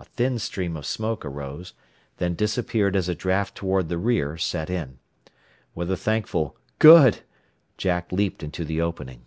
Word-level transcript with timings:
A 0.00 0.04
thin 0.04 0.40
stream 0.40 0.76
of 0.76 0.84
smoke 0.84 1.24
arose, 1.24 1.74
then 2.16 2.34
disappeared 2.34 2.96
as 2.96 3.08
a 3.08 3.14
draft 3.14 3.54
toward 3.54 3.88
the 3.88 3.98
rear 3.98 4.36
set 4.36 4.68
in. 4.68 4.98
With 5.76 5.92
a 5.92 5.96
thankful 5.96 6.56
"Good!" 6.80 7.20
Jack 7.78 8.10
leaped 8.10 8.42
into 8.42 8.64
the 8.64 8.80
opening. 8.80 9.26